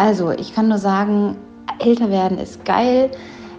[0.00, 1.36] Also, ich kann nur sagen,
[1.78, 3.10] älter werden ist geil.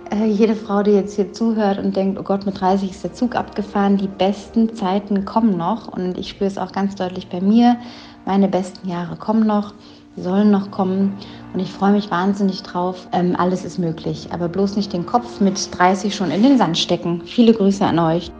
[0.09, 3.13] Äh, jede Frau, die jetzt hier zuhört und denkt, oh Gott, mit 30 ist der
[3.13, 5.88] Zug abgefahren, die besten Zeiten kommen noch.
[5.88, 7.77] Und ich spüre es auch ganz deutlich bei mir.
[8.26, 9.76] Meine besten Jahre kommen noch,
[10.17, 11.15] sollen noch kommen.
[11.54, 13.08] Und ich freue mich wahnsinnig drauf.
[13.12, 14.29] Ähm, alles ist möglich.
[14.31, 17.21] Aber bloß nicht den Kopf mit 30 schon in den Sand stecken.
[17.23, 18.31] Viele Grüße an euch.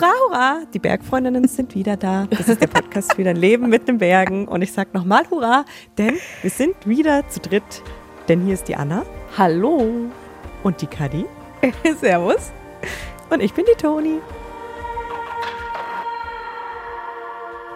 [0.00, 0.62] Hurra, hurra!
[0.72, 2.26] Die Bergfreundinnen sind wieder da.
[2.30, 4.48] Das ist der Podcast für dein Leben mit den Bergen.
[4.48, 5.66] Und ich sag nochmal Hurra,
[5.98, 7.82] denn wir sind wieder zu dritt.
[8.26, 9.04] Denn hier ist die Anna.
[9.36, 10.10] Hallo.
[10.62, 11.26] Und die Kadi.
[12.00, 12.50] Servus.
[13.28, 14.20] Und ich bin die Toni.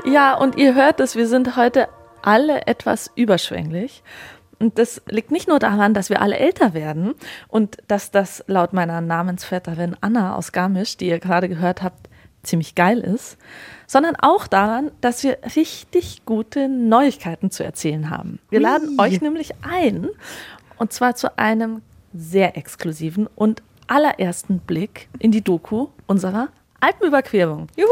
[0.07, 1.89] Ja, und ihr hört es, wir sind heute
[2.23, 4.03] alle etwas überschwänglich.
[4.59, 7.17] Und das liegt nicht nur daran, dass wir alle älter werden
[7.49, 12.09] und dass das laut meiner Namensvetterin Anna aus Garmisch, die ihr gerade gehört habt,
[12.45, 13.37] ziemlich geil ist,
[13.87, 18.39] sondern auch daran, dass wir richtig gute Neuigkeiten zu erzählen haben.
[18.51, 18.63] Wir Ui.
[18.63, 20.09] laden euch nämlich ein
[20.79, 26.49] und zwar zu einem sehr exklusiven und allerersten Blick in die Doku unserer
[26.81, 27.69] Alpenüberquerung.
[27.77, 27.89] Juhu!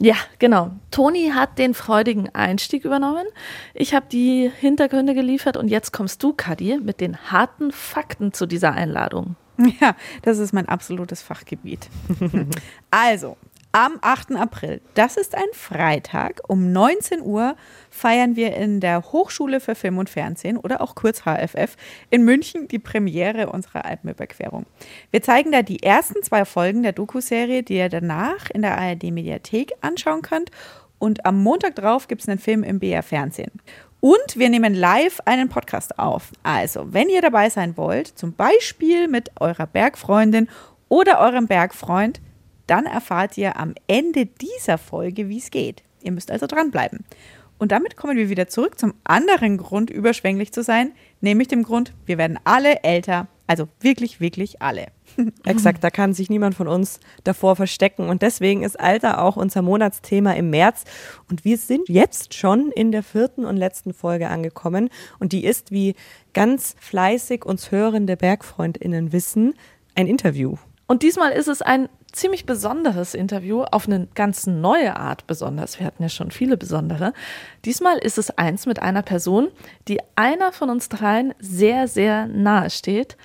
[0.00, 0.72] Ja, genau.
[0.90, 3.26] Toni hat den freudigen Einstieg übernommen.
[3.74, 8.46] Ich habe die Hintergründe geliefert und jetzt kommst du, Kadi, mit den harten Fakten zu
[8.46, 9.36] dieser Einladung.
[9.80, 11.88] Ja, das ist mein absolutes Fachgebiet.
[12.90, 13.36] also,
[13.74, 14.36] am 8.
[14.36, 17.56] April, das ist ein Freitag, um 19 Uhr
[17.90, 21.76] feiern wir in der Hochschule für Film und Fernsehen oder auch kurz HFF
[22.08, 24.64] in München die Premiere unserer Alpenüberquerung.
[25.10, 29.72] Wir zeigen da die ersten zwei Folgen der Doku-Serie, die ihr danach in der ARD-Mediathek
[29.80, 30.52] anschauen könnt.
[31.00, 33.50] Und am Montag drauf gibt es einen Film im BR Fernsehen.
[33.98, 36.30] Und wir nehmen live einen Podcast auf.
[36.44, 40.48] Also, wenn ihr dabei sein wollt, zum Beispiel mit eurer Bergfreundin
[40.88, 42.20] oder eurem Bergfreund,
[42.66, 45.82] dann erfahrt ihr am Ende dieser Folge, wie es geht.
[46.02, 47.04] Ihr müsst also dranbleiben.
[47.58, 51.94] Und damit kommen wir wieder zurück zum anderen Grund, überschwänglich zu sein, nämlich dem Grund,
[52.04, 53.28] wir werden alle älter.
[53.46, 54.86] Also wirklich, wirklich alle.
[55.44, 58.08] Exakt, da kann sich niemand von uns davor verstecken.
[58.08, 60.84] Und deswegen ist Alter auch unser Monatsthema im März.
[61.30, 64.88] Und wir sind jetzt schon in der vierten und letzten Folge angekommen.
[65.18, 65.94] Und die ist, wie
[66.32, 69.54] ganz fleißig uns hörende BergfreundInnen wissen,
[69.94, 70.56] ein Interview.
[70.86, 75.78] Und diesmal ist es ein ziemlich besonderes Interview, auf eine ganz neue Art besonders.
[75.78, 77.12] Wir hatten ja schon viele besondere.
[77.64, 79.48] Diesmal ist es eins mit einer Person,
[79.88, 83.16] die einer von uns dreien sehr, sehr nahe steht,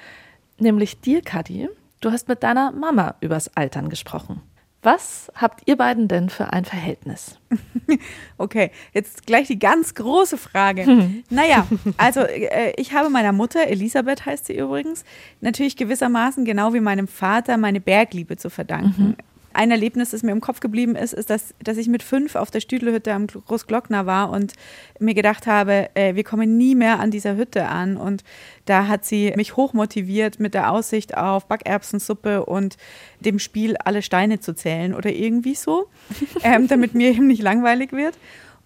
[0.57, 1.69] nämlich dir, Kadi.
[2.01, 4.41] Du hast mit deiner Mama übers Altern gesprochen.
[4.81, 7.39] Was habt ihr beiden denn für ein Verhältnis?
[8.37, 10.85] Okay, jetzt gleich die ganz große Frage.
[10.85, 11.23] Hm.
[11.29, 11.67] Naja,
[11.97, 15.03] also äh, ich habe meiner Mutter, Elisabeth heißt sie übrigens,
[15.41, 19.07] natürlich gewissermaßen genau wie meinem Vater meine Bergliebe zu verdanken.
[19.09, 19.15] Mhm
[19.53, 22.51] ein Erlebnis, das mir im Kopf geblieben ist, ist, dass, dass ich mit fünf auf
[22.51, 24.53] der Stüdelhütte am Großglockner war und
[24.99, 27.97] mir gedacht habe, äh, wir kommen nie mehr an dieser Hütte an.
[27.97, 28.23] Und
[28.65, 32.77] da hat sie mich hochmotiviert mit der Aussicht auf Backerbsensuppe und
[33.19, 35.87] dem Spiel, alle Steine zu zählen oder irgendwie so,
[36.43, 38.15] ähm, damit mir eben nicht langweilig wird.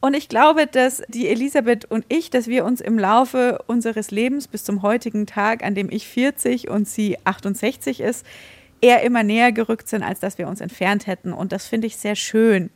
[0.01, 4.49] Und ich glaube, dass die Elisabeth und ich, dass wir uns im Laufe unseres Lebens
[4.49, 8.25] bis zum heutigen Tag, an dem ich 40 und sie 68 ist,
[8.83, 11.31] eher immer näher gerückt sind, als dass wir uns entfernt hätten.
[11.31, 12.69] Und das finde ich sehr schön.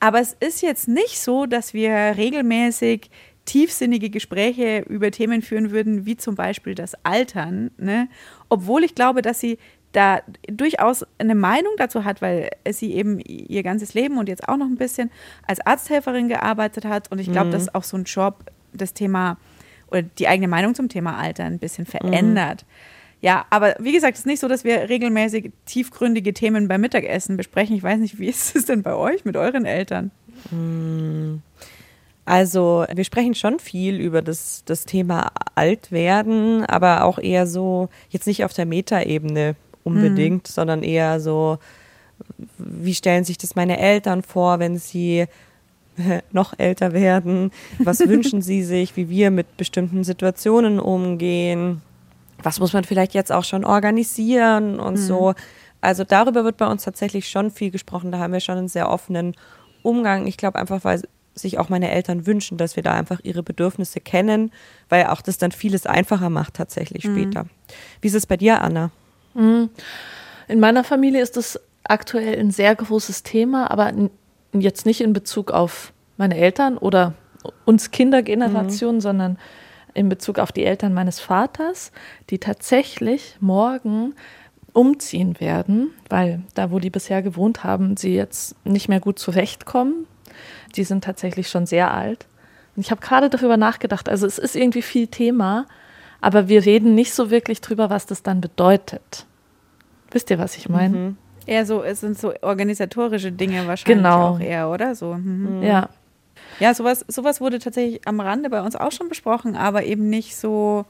[0.00, 3.08] Aber es ist jetzt nicht so, dass wir regelmäßig
[3.44, 7.70] tiefsinnige Gespräche über Themen führen würden, wie zum Beispiel das Altern.
[7.78, 8.08] Ne?
[8.48, 9.58] Obwohl ich glaube, dass sie
[9.92, 14.56] da durchaus eine Meinung dazu hat, weil sie eben ihr ganzes Leben und jetzt auch
[14.56, 15.12] noch ein bisschen
[15.46, 17.12] als Arzthelferin gearbeitet hat.
[17.12, 17.52] Und ich glaube, mhm.
[17.52, 19.36] dass auch so ein Job das Thema
[19.86, 22.64] oder die eigene Meinung zum Thema Alter ein bisschen verändert.
[22.66, 22.93] Mhm.
[23.24, 27.38] Ja, aber wie gesagt, es ist nicht so, dass wir regelmäßig tiefgründige Themen beim Mittagessen
[27.38, 27.74] besprechen.
[27.74, 30.10] Ich weiß nicht, wie ist es denn bei euch mit euren Eltern?
[30.50, 31.40] Hm.
[32.26, 38.26] Also, wir sprechen schon viel über das, das Thema Altwerden, aber auch eher so, jetzt
[38.26, 40.52] nicht auf der Metaebene unbedingt, mhm.
[40.52, 41.56] sondern eher so,
[42.58, 45.24] wie stellen sich das meine Eltern vor, wenn sie
[46.30, 47.52] noch älter werden?
[47.78, 51.80] Was wünschen sie sich, wie wir mit bestimmten Situationen umgehen?
[52.44, 54.98] Was muss man vielleicht jetzt auch schon organisieren und mhm.
[54.98, 55.34] so.
[55.80, 58.12] Also darüber wird bei uns tatsächlich schon viel gesprochen.
[58.12, 59.34] Da haben wir schon einen sehr offenen
[59.82, 60.26] Umgang.
[60.26, 61.02] Ich glaube einfach, weil
[61.34, 64.50] sich auch meine Eltern wünschen, dass wir da einfach ihre Bedürfnisse kennen,
[64.88, 67.12] weil auch das dann vieles einfacher macht tatsächlich mhm.
[67.12, 67.46] später.
[68.00, 68.90] Wie ist es bei dir, Anna?
[69.34, 69.70] Mhm.
[70.46, 73.92] In meiner Familie ist das aktuell ein sehr großes Thema, aber
[74.52, 77.14] jetzt nicht in Bezug auf meine Eltern oder
[77.64, 79.00] uns Kindergeneration, mhm.
[79.00, 79.38] sondern
[79.94, 81.92] in Bezug auf die Eltern meines Vaters,
[82.30, 84.14] die tatsächlich morgen
[84.72, 90.06] umziehen werden, weil da, wo die bisher gewohnt haben, sie jetzt nicht mehr gut zurechtkommen.
[90.74, 92.26] Die sind tatsächlich schon sehr alt.
[92.76, 94.08] Ich habe gerade darüber nachgedacht.
[94.08, 95.66] Also es ist irgendwie viel Thema,
[96.20, 99.26] aber wir reden nicht so wirklich drüber, was das dann bedeutet.
[100.10, 100.96] Wisst ihr, was ich meine?
[100.96, 101.16] Mhm.
[101.46, 104.30] Eher so, es sind so organisatorische Dinge wahrscheinlich genau.
[104.30, 104.94] auch eher, oder?
[104.94, 105.14] So.
[105.14, 105.62] Mhm.
[105.62, 105.88] Ja.
[106.60, 110.36] Ja, sowas, sowas wurde tatsächlich am Rande bei uns auch schon besprochen, aber eben nicht
[110.36, 110.84] so,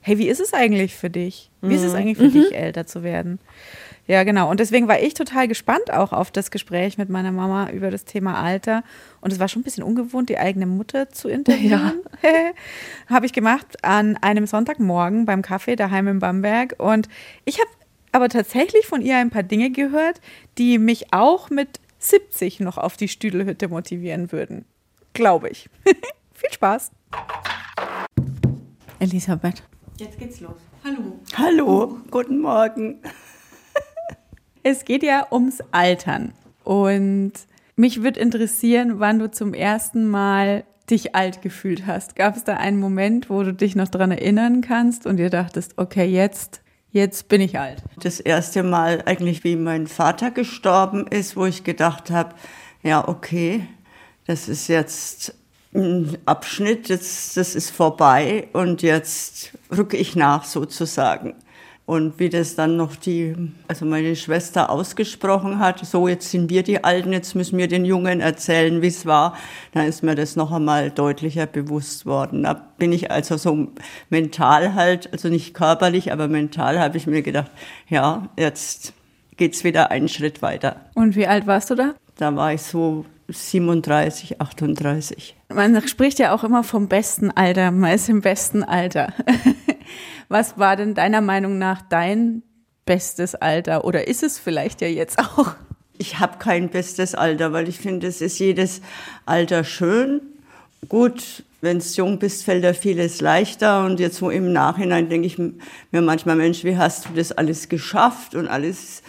[0.00, 1.50] hey, wie ist es eigentlich für dich?
[1.60, 1.72] Wie mhm.
[1.72, 1.98] ist es mhm.
[1.98, 2.32] eigentlich für mhm.
[2.32, 3.38] dich, älter zu werden?
[4.06, 4.50] Ja, genau.
[4.50, 8.04] Und deswegen war ich total gespannt auch auf das Gespräch mit meiner Mama über das
[8.04, 8.84] Thema Alter.
[9.22, 12.02] Und es war schon ein bisschen ungewohnt, die eigene Mutter zu interviewen.
[12.22, 12.50] Ja.
[13.14, 16.74] habe ich gemacht an einem Sonntagmorgen beim Kaffee daheim in Bamberg.
[16.78, 17.08] Und
[17.46, 17.70] ich habe
[18.12, 20.20] aber tatsächlich von ihr ein paar Dinge gehört,
[20.58, 24.66] die mich auch mit 70 noch auf die Stüdelhütte motivieren würden.
[25.14, 25.70] Glaube ich.
[26.32, 26.90] Viel Spaß.
[28.98, 29.62] Elisabeth.
[29.98, 30.56] Jetzt geht's los.
[30.84, 31.20] Hallo.
[31.36, 33.00] Hallo, guten Morgen.
[34.66, 36.32] Es geht ja ums Altern.
[36.64, 37.32] Und
[37.76, 42.16] mich würde interessieren, wann du zum ersten Mal dich alt gefühlt hast.
[42.16, 45.76] Gab es da einen Moment, wo du dich noch daran erinnern kannst und dir dachtest,
[45.76, 46.62] okay, jetzt,
[46.92, 47.82] jetzt bin ich alt?
[48.00, 52.34] Das erste Mal eigentlich, wie mein Vater gestorben ist, wo ich gedacht habe,
[52.82, 53.66] ja, okay,
[54.26, 55.34] das ist jetzt
[55.74, 61.34] ein Abschnitt, das, das ist vorbei und jetzt rücke ich nach sozusagen.
[61.86, 63.34] Und wie das dann noch die,
[63.68, 67.84] also meine Schwester ausgesprochen hat, so jetzt sind wir die Alten, jetzt müssen wir den
[67.84, 69.36] Jungen erzählen, wie es war,
[69.72, 72.44] dann ist mir das noch einmal deutlicher bewusst worden.
[72.44, 73.68] Da bin ich also so
[74.08, 77.50] mental halt, also nicht körperlich, aber mental habe ich mir gedacht,
[77.86, 78.94] ja, jetzt
[79.36, 80.80] geht's wieder einen Schritt weiter.
[80.94, 81.94] Und wie alt warst du da?
[82.16, 85.36] Da war ich so 37, 38.
[85.48, 89.12] Man spricht ja auch immer vom besten Alter, man ist im besten Alter.
[90.28, 92.42] Was war denn deiner Meinung nach dein
[92.86, 95.54] bestes Alter oder ist es vielleicht ja jetzt auch?
[95.96, 98.80] Ich habe kein bestes Alter, weil ich finde, es ist jedes
[99.26, 100.20] Alter schön.
[100.88, 103.84] Gut, wenn du jung bist, fällt da vieles leichter.
[103.84, 107.68] Und jetzt so im Nachhinein denke ich mir manchmal, Mensch, wie hast du das alles
[107.68, 109.02] geschafft und alles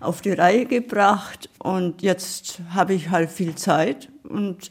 [0.00, 1.48] auf die Reihe gebracht?
[1.58, 4.70] Und jetzt habe ich halt viel Zeit und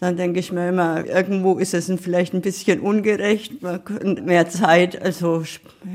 [0.00, 3.62] dann denke ich mir immer, irgendwo ist es vielleicht ein bisschen ungerecht.
[3.62, 5.44] Man könnte mehr Zeit, also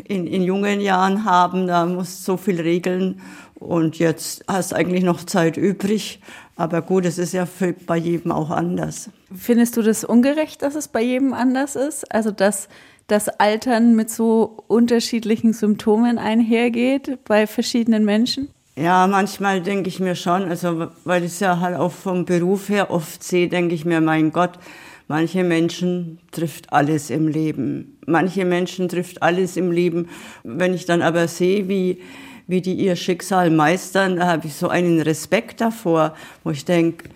[0.04, 3.19] in, in jungen Jahren haben, da muss so viel regeln.
[3.56, 6.19] Und jetzt hast eigentlich noch Zeit übrig.
[6.56, 9.10] Aber gut, es ist ja für, bei jedem auch anders.
[9.36, 12.12] Findest du das ungerecht, dass es bei jedem anders ist?
[12.13, 12.69] Also, dass
[13.07, 18.50] das Altern mit so unterschiedlichen Symptomen einhergeht bei verschiedenen Menschen?
[18.77, 22.68] Ja, manchmal denke ich mir schon, also weil ich es ja halt auch vom Beruf
[22.68, 24.60] her oft sehe, denke ich mir, mein Gott,
[25.07, 27.98] manche Menschen trifft alles im Leben.
[28.06, 30.10] Manche Menschen trifft alles im Leben.
[30.44, 32.01] Wenn ich dann aber sehe, wie,
[32.48, 36.13] wie die ihr Schicksal meistern, da habe ich so einen Respekt davor,
[36.44, 37.10] wo ich denke,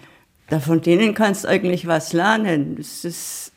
[0.48, 2.78] da von denen kannst du eigentlich was lernen.
[2.78, 3.52] Das ist,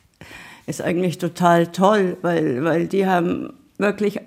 [0.67, 4.19] ist eigentlich total toll, weil, weil die haben wirklich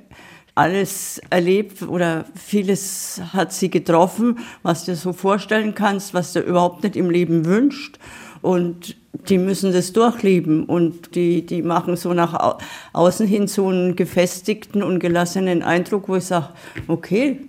[0.57, 6.41] alles erlebt oder vieles hat sie getroffen, was du dir so vorstellen kannst, was du
[6.41, 7.99] überhaupt nicht im Leben wünscht.
[8.41, 8.97] Und
[9.29, 12.59] die müssen das durchleben und die, die machen so nach
[12.93, 16.49] außen hin so einen gefestigten und gelassenen Eindruck, wo ich sage,
[16.89, 17.41] okay,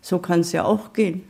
[0.00, 1.22] so kann es ja auch gehen.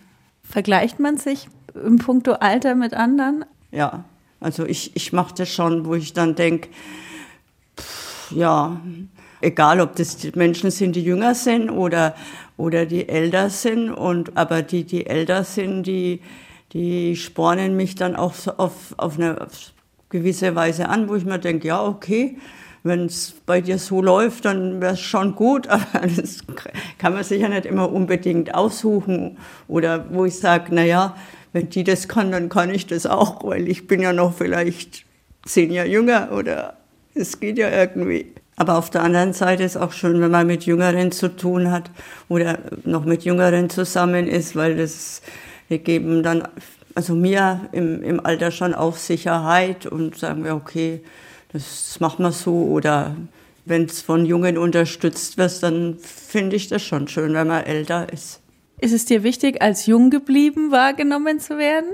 [0.43, 3.45] Vergleicht man sich im Punkto Alter mit anderen?
[3.73, 4.05] Ja,
[4.41, 6.69] also ich, ich mache das schon, wo ich dann denke,
[8.31, 8.81] ja,
[9.47, 12.15] egal ob das die Menschen sind, die jünger sind oder,
[12.57, 13.91] oder die älter sind.
[13.91, 16.21] Und, aber die, die älter sind, die,
[16.73, 19.47] die spornen mich dann auch so auf, auf eine
[20.09, 22.37] gewisse Weise an, wo ich mir denke, ja, okay,
[22.83, 26.45] wenn es bei dir so läuft, dann wäre es schon gut, aber das
[26.99, 29.39] kann man sich ja nicht immer unbedingt aussuchen.
[29.69, 31.17] Oder wo ich sage, naja,
[31.53, 35.05] wenn die das kann, dann kann ich das auch, weil ich bin ja noch vielleicht
[35.45, 36.77] zehn Jahre jünger oder
[37.15, 38.33] es geht ja irgendwie.
[38.57, 41.91] Aber auf der anderen Seite ist auch schön, wenn man mit Jüngeren zu tun hat
[42.29, 45.21] oder noch mit Jüngeren zusammen ist, weil das
[45.69, 46.47] wir geben dann,
[46.95, 51.01] also mir im, im Alter schon auch Sicherheit und sagen wir, okay,
[51.53, 53.17] das machen wir so oder
[53.65, 58.13] wenn es von Jungen unterstützt wird, dann finde ich das schon schön, wenn man älter
[58.13, 58.41] ist.
[58.81, 61.89] Ist es dir wichtig, als jung geblieben wahrgenommen zu werden?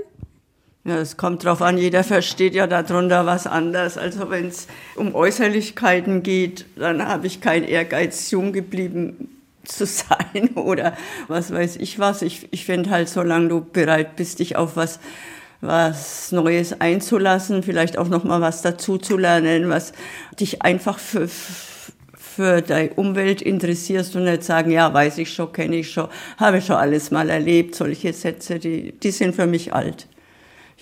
[0.85, 3.97] Ja, es kommt drauf an, jeder versteht ja darunter was anders.
[3.97, 9.29] Also wenn es um Äußerlichkeiten geht, dann habe ich keinen Ehrgeiz, jung geblieben
[9.63, 10.97] zu sein oder
[11.29, 12.21] was weiß ich was.
[12.21, 14.99] Ich, ich finde halt, solange du bereit bist, dich auf was,
[15.61, 19.93] was Neues einzulassen, vielleicht auch noch mal was dazuzulernen, was
[20.37, 25.77] dich einfach für, für deine Umwelt interessierst und nicht sagen, ja, weiß ich schon, kenne
[25.77, 27.73] ich schon, habe schon alles mal erlebt.
[27.73, 30.07] Solche Sätze, die, die sind für mich alt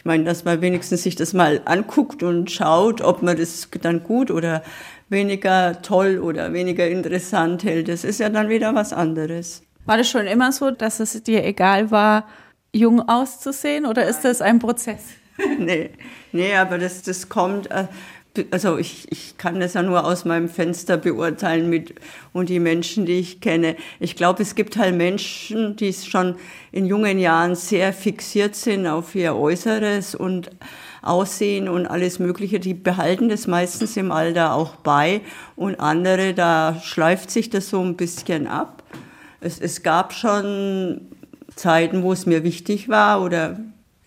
[0.02, 4.02] Ich meine, dass man wenigstens sich das mal anguckt und schaut, ob man das dann
[4.02, 4.64] gut oder
[5.10, 7.88] weniger toll oder weniger interessant hält.
[7.88, 9.62] Das ist ja dann wieder was anderes.
[9.86, 12.28] War das schon immer so, dass es dir egal war,
[12.74, 15.04] jung auszusehen oder ist das ein Prozess?
[15.60, 15.92] nee,
[16.32, 17.86] nee, aber das, das kommt, äh,
[18.52, 21.96] also ich, ich kann das ja nur aus meinem Fenster beurteilen mit
[22.32, 23.76] und die Menschen, die ich kenne.
[24.00, 26.36] Ich glaube, es gibt halt Menschen, die schon
[26.72, 30.50] in jungen Jahren sehr fixiert sind auf ihr Äußeres und
[31.02, 32.60] Aussehen und alles Mögliche.
[32.60, 35.22] Die behalten das meistens im Alter auch bei
[35.56, 38.84] und andere, da schleift sich das so ein bisschen ab.
[39.42, 41.02] Es, es gab schon
[41.56, 43.60] Zeiten, wo es mir wichtig war oder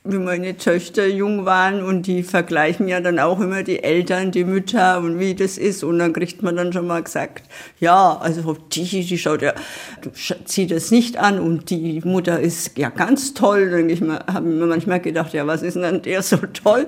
[0.06, 4.44] wie meine Töchter jung waren und die vergleichen ja dann auch immer die Eltern, die
[4.44, 7.44] Mütter und wie das ist und dann kriegt man dann schon mal gesagt,
[7.80, 9.54] ja, also die, die schaut ja,
[10.02, 10.10] du
[10.44, 13.70] zieh das nicht an und die Mutter ist ja ganz toll.
[13.70, 16.86] Dann ich habe mir manchmal gedacht, ja, was ist denn der so toll?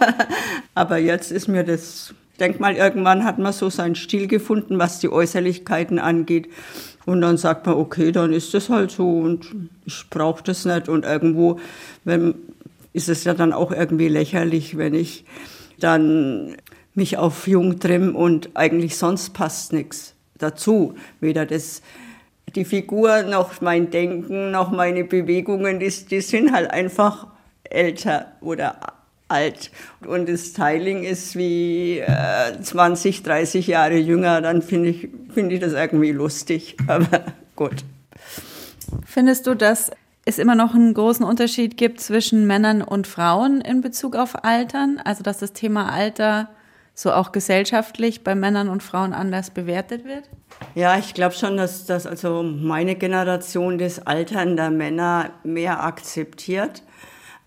[0.74, 5.00] Aber jetzt ist mir das, denk mal, irgendwann hat man so seinen Stil gefunden, was
[5.00, 6.48] die Äußerlichkeiten angeht.
[7.08, 9.46] Und dann sagt man, okay, dann ist das halt so und
[9.86, 10.90] ich brauche das nicht.
[10.90, 11.58] Und irgendwo
[12.04, 12.34] wenn,
[12.92, 15.24] ist es ja dann auch irgendwie lächerlich, wenn ich
[15.80, 16.56] dann
[16.92, 20.96] mich auf jung trimm und eigentlich sonst passt nichts dazu.
[21.18, 21.80] Weder das,
[22.54, 27.28] die Figur noch mein Denken noch meine Bewegungen, die, die sind halt einfach
[27.64, 28.97] älter oder
[29.28, 29.70] alt.
[30.06, 35.60] Und das Styling ist wie äh, 20, 30 Jahre jünger, dann finde ich, finde ich
[35.60, 36.76] das irgendwie lustig.
[36.86, 37.24] Aber
[37.56, 37.84] gut.
[39.06, 39.90] Findest du, dass
[40.24, 45.00] es immer noch einen großen Unterschied gibt zwischen Männern und Frauen in Bezug auf Altern?
[45.02, 46.48] Also dass das Thema Alter
[46.94, 50.24] so auch gesellschaftlich bei Männern und Frauen anders bewertet wird?
[50.74, 56.82] Ja, ich glaube schon, dass, dass also meine Generation das Altern der Männer mehr akzeptiert.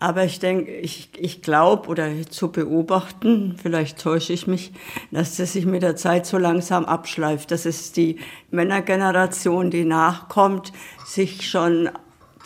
[0.01, 4.71] Aber ich denke, ich, ich glaube oder zu beobachten, vielleicht täusche ich mich,
[5.11, 8.17] dass das sich mit der Zeit so langsam abschleift, dass es die
[8.49, 10.73] Männergeneration, die nachkommt,
[11.05, 11.91] sich schon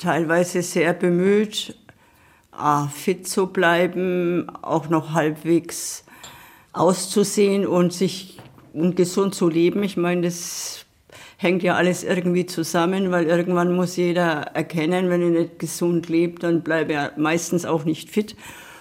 [0.02, 1.78] teilweise sehr bemüht,
[2.94, 6.04] fit zu bleiben, auch noch halbwegs
[6.74, 8.38] auszusehen und sich
[8.74, 9.82] und gesund zu leben.
[9.84, 10.85] Ich meine, das
[11.38, 16.44] hängt ja alles irgendwie zusammen, weil irgendwann muss jeder erkennen, wenn er nicht gesund lebt,
[16.44, 18.36] dann bleibt er meistens auch nicht fit.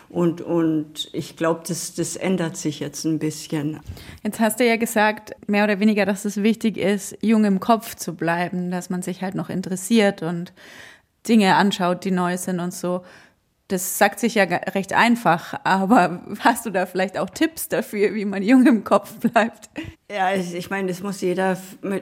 [0.09, 3.81] Und, und ich glaube, das, das ändert sich jetzt ein bisschen.
[4.23, 7.97] Jetzt hast du ja gesagt, mehr oder weniger, dass es wichtig ist, jung im Kopf
[7.97, 10.53] zu bleiben, dass man sich halt noch interessiert und
[11.27, 13.03] Dinge anschaut, die neu sind und so
[13.69, 18.25] das sagt sich ja recht einfach, aber hast du da vielleicht auch Tipps dafür, wie
[18.25, 19.71] man jung im Kopf bleibt?
[20.11, 21.57] Ja, ich meine, das muss jeder,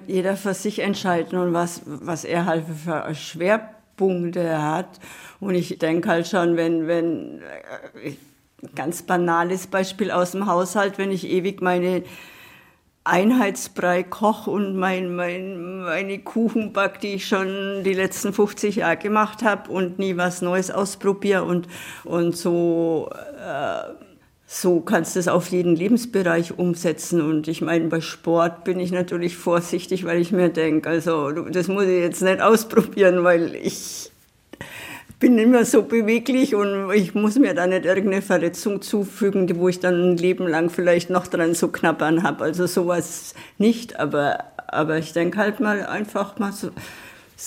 [0.06, 4.98] jeder für sich entscheiden und was, was er halt für Schwerpunkte hat.
[5.40, 7.42] Und ich denke halt schon, wenn, wenn,
[8.02, 8.12] äh,
[8.74, 12.02] ganz banales Beispiel aus dem Haushalt, wenn ich ewig meine
[13.04, 18.96] Einheitsbrei koch und mein, mein, meine Kuchen back, die ich schon die letzten 50 Jahre
[18.96, 21.66] gemacht habe und nie was Neues ausprobiere und,
[22.04, 23.92] und so, äh,
[24.46, 27.20] so kannst du es auf jeden Lebensbereich umsetzen.
[27.22, 31.66] Und ich meine, bei Sport bin ich natürlich vorsichtig, weil ich mir denke, also das
[31.66, 34.11] muss ich jetzt nicht ausprobieren, weil ich
[35.22, 39.78] bin immer so beweglich und ich muss mir da nicht irgendeine Verletzung zufügen, wo ich
[39.78, 42.42] dann ein Leben lang vielleicht noch dran zu knabbern habe.
[42.42, 46.70] Also sowas nicht, aber, aber ich denke halt mal einfach mal so,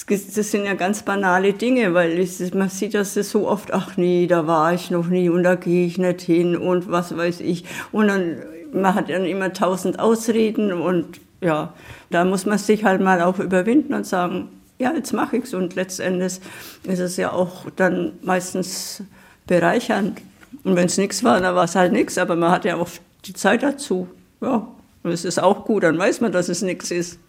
[0.07, 4.47] das sind ja ganz banale Dinge, weil man sieht das so oft, ach nee, da
[4.47, 7.65] war ich noch nie und da gehe ich nicht hin und was weiß ich.
[7.91, 8.37] Und dann,
[8.71, 11.73] man hat dann immer tausend Ausreden und ja,
[12.09, 15.53] da muss man sich halt mal auch überwinden und sagen, ja, jetzt mache ich es.
[15.53, 16.39] Und letztendlich
[16.83, 19.03] ist es ja auch dann meistens
[19.47, 20.21] bereichernd.
[20.63, 22.89] Und wenn es nichts war, dann war es halt nichts, aber man hat ja auch
[23.25, 24.07] die Zeit dazu.
[24.41, 24.67] Ja,
[25.03, 27.19] und es ist auch gut, dann weiß man, dass es nichts ist.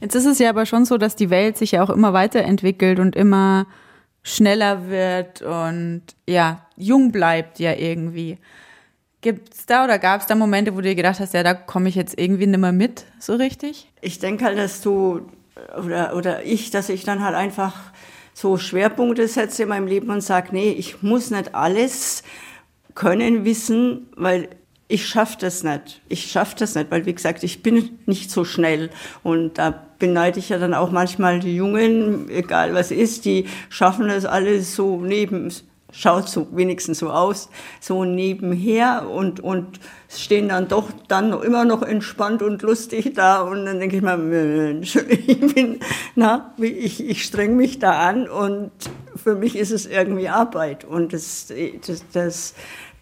[0.00, 2.98] Jetzt ist es ja aber schon so, dass die Welt sich ja auch immer weiterentwickelt
[2.98, 3.66] und immer
[4.22, 8.38] schneller wird und ja, jung bleibt ja irgendwie.
[9.20, 11.54] Gibt es da oder gab es da Momente, wo du dir gedacht hast, ja, da
[11.54, 13.90] komme ich jetzt irgendwie nicht mehr mit, so richtig?
[14.00, 15.22] Ich denke halt, dass du
[15.78, 17.74] oder, oder ich, dass ich dann halt einfach
[18.34, 22.22] so Schwerpunkte setze in meinem Leben und sage, nee, ich muss nicht alles
[22.94, 24.48] können, wissen, weil
[24.88, 26.00] ich schaffe das nicht.
[26.08, 28.90] Ich schaffe das nicht, weil wie gesagt, ich bin nicht so schnell
[29.22, 34.08] und da beneide ich ja dann auch manchmal die Jungen, egal was ist, die schaffen
[34.08, 35.50] das alles so neben
[35.92, 37.48] schaut so wenigstens so aus,
[37.80, 43.64] so nebenher und, und stehen dann doch dann immer noch entspannt und lustig da und
[43.66, 45.80] dann denke ich mal, Mensch, ich bin,
[46.14, 48.70] na, ich, ich streng mich da an und
[49.14, 51.52] für mich ist es irgendwie Arbeit und das,
[51.86, 52.54] das, das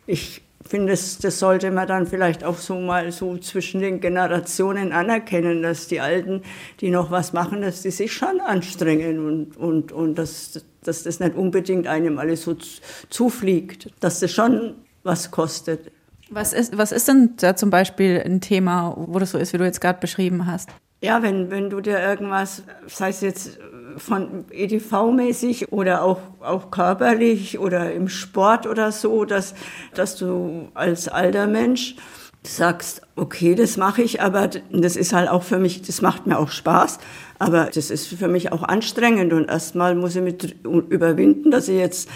[0.07, 4.93] ich finde, das, das sollte man dann vielleicht auch so mal so zwischen den Generationen
[4.93, 6.43] anerkennen, dass die Alten,
[6.81, 11.21] die noch was machen, dass die sich schon anstrengen und, und, und dass, dass das
[11.21, 12.57] nicht unbedingt einem alles so
[13.11, 15.93] zufliegt, dass das schon was kostet.
[16.31, 19.59] Was ist, was ist denn da zum Beispiel ein Thema, wo das so ist, wie
[19.59, 20.71] du jetzt gerade beschrieben hast?
[21.03, 23.59] Ja, wenn, wenn du dir irgendwas, sei es jetzt
[23.97, 29.55] von EDV-mäßig oder auch, auch körperlich oder im Sport oder so, dass,
[29.95, 31.97] dass du als alter Mensch
[32.47, 36.39] sagst, okay, das mache ich, aber das ist halt auch für mich, das macht mir
[36.39, 36.99] auch Spaß,
[37.39, 41.79] aber das ist für mich auch anstrengend und erstmal muss ich mit überwinden, dass ich
[41.79, 42.09] jetzt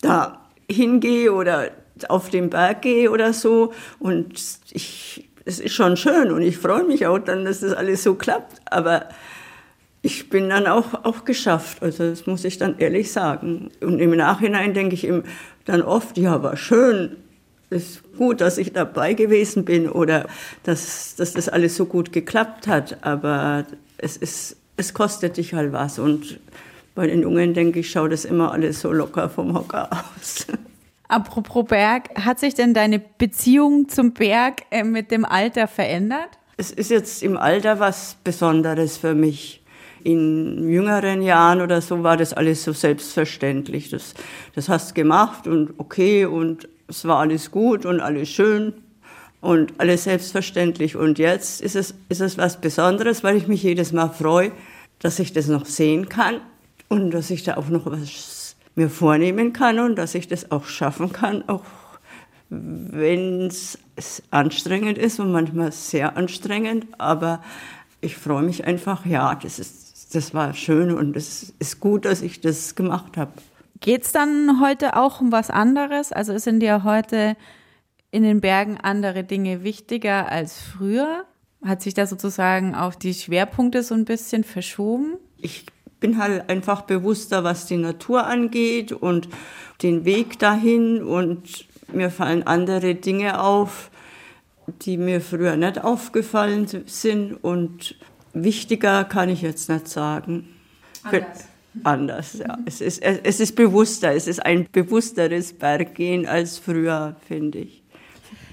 [0.00, 1.70] da hingehe oder
[2.08, 4.34] auf den Berg gehe oder so und
[4.70, 8.14] ich, es ist schon schön und ich freue mich auch dann, dass das alles so
[8.14, 9.08] klappt, aber
[10.04, 11.82] ich bin dann auch, auch geschafft.
[11.82, 13.70] Also das muss ich dann ehrlich sagen.
[13.80, 15.24] Und im Nachhinein denke ich ihm
[15.64, 17.16] dann oft, ja, war schön,
[17.70, 20.28] ist gut, dass ich dabei gewesen bin oder
[20.62, 22.98] dass, dass das alles so gut geklappt hat.
[23.02, 23.64] Aber
[23.96, 25.98] es, ist, es kostet dich halt was.
[25.98, 26.38] Und
[26.94, 30.46] bei den Jungen, denke ich, schaut das immer alles so locker vom Hocker aus.
[31.08, 36.28] Apropos Berg, hat sich denn deine Beziehung zum Berg äh, mit dem Alter verändert?
[36.58, 39.63] Es ist jetzt im Alter was Besonderes für mich
[40.04, 43.90] in jüngeren Jahren oder so war das alles so selbstverständlich.
[43.90, 44.14] Das,
[44.54, 48.74] das hast du gemacht und okay und es war alles gut und alles schön
[49.40, 50.94] und alles selbstverständlich.
[50.94, 54.52] Und jetzt ist es, ist es was Besonderes, weil ich mich jedes Mal freue,
[54.98, 56.40] dass ich das noch sehen kann
[56.88, 60.66] und dass ich da auch noch was mir vornehmen kann und dass ich das auch
[60.66, 61.64] schaffen kann, auch
[62.50, 63.46] wenn
[63.96, 67.42] es anstrengend ist und manchmal sehr anstrengend, aber
[68.00, 69.83] ich freue mich einfach, ja, das ist
[70.14, 73.32] das war schön und es ist gut, dass ich das gemacht habe.
[73.80, 76.12] Geht es dann heute auch um was anderes?
[76.12, 77.36] Also sind dir heute
[78.10, 81.24] in den Bergen andere Dinge wichtiger als früher?
[81.64, 85.16] Hat sich da sozusagen auch die Schwerpunkte so ein bisschen verschoben?
[85.38, 85.66] Ich
[86.00, 89.28] bin halt einfach bewusster, was die Natur angeht und
[89.82, 93.90] den Weg dahin und mir fallen andere Dinge auf,
[94.66, 97.96] die mir früher nicht aufgefallen sind und
[98.34, 100.48] wichtiger kann ich jetzt nicht sagen.
[101.02, 101.48] Anders.
[101.82, 102.58] Anders, ja.
[102.66, 107.82] Es ist, es ist bewusster, es ist ein bewussteres Berggehen als früher, finde ich.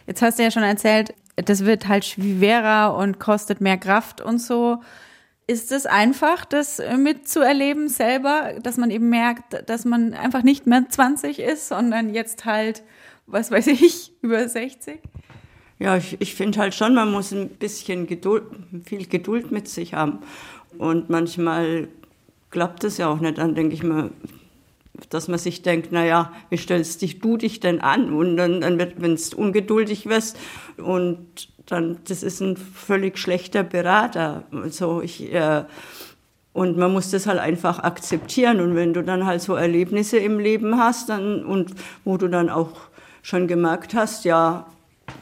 [0.07, 4.39] Jetzt hast du ja schon erzählt, das wird halt schwerer und kostet mehr Kraft und
[4.39, 4.81] so.
[5.47, 10.85] Ist es einfach, das mitzuerleben selber, dass man eben merkt, dass man einfach nicht mehr
[10.89, 12.83] 20 ist, sondern jetzt halt,
[13.27, 14.99] was weiß ich, über 60?
[15.81, 18.43] Ja, ich, ich finde halt schon, man muss ein bisschen Geduld,
[18.85, 20.19] viel Geduld mit sich haben.
[20.77, 21.87] Und manchmal
[22.51, 23.39] klappt es ja auch nicht.
[23.39, 24.11] Dann denke ich mir,
[25.09, 28.13] dass man sich denkt, naja, wie stellst dich du dich denn an?
[28.13, 30.37] Und dann, dann wenn es ungeduldig wirst
[30.77, 34.43] und dann, das ist ein völlig schlechter Berater.
[34.51, 35.63] Also ich, äh,
[36.53, 38.61] und man muss das halt einfach akzeptieren.
[38.61, 41.73] Und wenn du dann halt so Erlebnisse im Leben hast, dann, und
[42.05, 42.73] wo du dann auch
[43.23, 44.67] schon gemerkt hast, ja,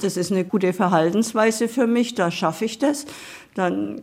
[0.01, 3.05] das ist eine gute Verhaltensweise für mich, da schaffe ich das,
[3.55, 4.01] dann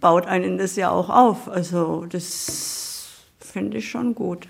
[0.00, 1.48] baut einen das ja auch auf.
[1.48, 3.08] Also das
[3.40, 4.48] finde ich schon gut.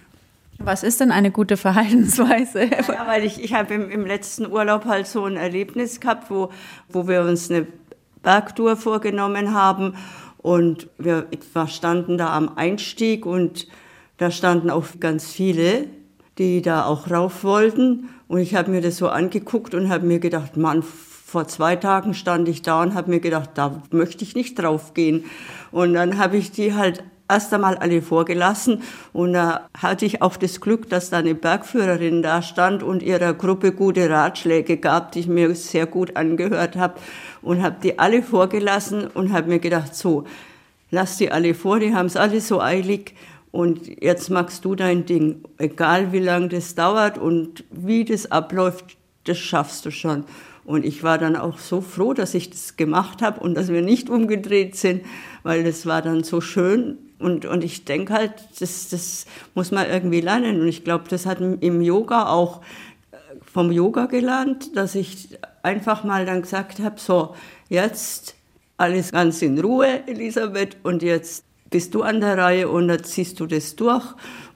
[0.59, 2.65] Was ist denn eine gute Verhaltensweise?
[2.65, 6.51] Ja, weil ich, ich habe im, im letzten Urlaub halt so ein Erlebnis gehabt, wo,
[6.89, 7.67] wo wir uns eine
[8.23, 9.95] Bergtour vorgenommen haben
[10.39, 11.27] und wir
[11.69, 13.69] standen da am Einstieg und
[14.17, 15.87] da standen auch ganz viele,
[16.39, 18.09] die da auch rauf wollten.
[18.29, 22.15] Und ich habe mir das so angeguckt und habe mir gedacht, Mann, vor zwei Tagen
[22.15, 25.25] stand ich da und habe mir gedacht, da möchte ich nicht drauf gehen.
[25.71, 30.37] Und dann habe ich die halt erst einmal alle vorgelassen und da hatte ich auch
[30.37, 35.21] das Glück, dass da eine Bergführerin da stand und ihrer Gruppe gute Ratschläge gab, die
[35.21, 36.95] ich mir sehr gut angehört habe
[37.43, 40.25] und habe die alle vorgelassen und habe mir gedacht, so,
[40.91, 43.15] lass die alle vor, die haben es alle so eilig
[43.51, 45.43] und jetzt machst du dein Ding.
[45.59, 50.25] Egal wie lange das dauert und wie das abläuft, das schaffst du schon.
[50.65, 53.81] Und ich war dann auch so froh, dass ich das gemacht habe und dass wir
[53.81, 55.03] nicht umgedreht sind,
[55.43, 56.99] weil das war dann so schön.
[57.19, 60.61] Und, und ich denke halt, das, das muss man irgendwie lernen.
[60.61, 62.61] Und ich glaube, das hat im Yoga auch
[63.11, 63.17] äh,
[63.51, 67.35] vom Yoga gelernt, dass ich einfach mal dann gesagt habe, so,
[67.71, 68.35] jetzt
[68.77, 73.41] alles ganz in Ruhe, Elisabeth, und jetzt bist du an der Reihe und dann ziehst
[73.41, 74.05] du das durch.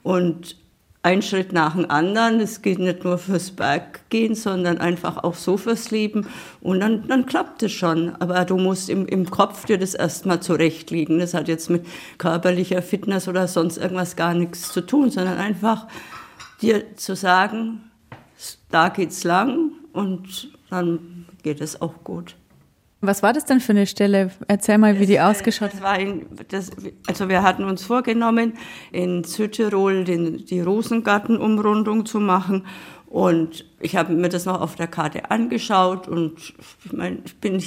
[0.02, 0.56] Und
[1.02, 2.40] ein Schritt nach dem anderen.
[2.40, 6.26] Es geht nicht nur fürs Berggehen, sondern einfach auch so fürs Leben.
[6.60, 8.14] Und dann, dann klappt es schon.
[8.20, 11.18] Aber du musst im, im Kopf dir das erstmal zurechtlegen.
[11.18, 11.84] Das hat jetzt mit
[12.18, 15.88] körperlicher Fitness oder sonst irgendwas gar nichts zu tun, sondern einfach
[16.60, 17.90] dir zu sagen,
[18.70, 22.36] da geht's lang und dann geht es auch gut.
[23.04, 24.30] Was war das denn für eine Stelle?
[24.46, 26.00] Erzähl mal, wie die ausgeschaut hat.
[27.08, 28.52] also wir hatten uns vorgenommen,
[28.92, 32.64] in Südtirol den, die Rosengartenumrundung zu machen.
[33.08, 37.60] Und ich habe mir das noch auf der Karte angeschaut und ich meine, ich bin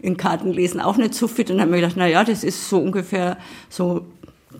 [0.00, 2.78] in Kartenlesen auch nicht so fit und habe mir gedacht, na ja, das ist so
[2.78, 3.36] ungefähr
[3.68, 4.06] so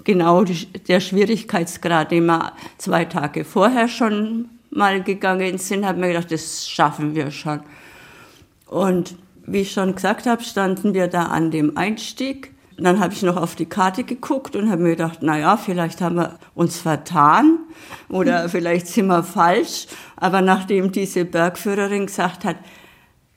[0.05, 6.09] genau die, der Schwierigkeitsgrad, den wir zwei Tage vorher schon mal gegangen sind, habe mir
[6.09, 7.61] gedacht, das schaffen wir schon.
[8.67, 12.53] Und wie ich schon gesagt habe, standen wir da an dem Einstieg.
[12.77, 16.01] Dann habe ich noch auf die Karte geguckt und habe mir gedacht, na ja, vielleicht
[16.01, 17.59] haben wir uns vertan
[18.09, 19.87] oder vielleicht sind wir falsch.
[20.17, 22.57] Aber nachdem diese Bergführerin gesagt hat,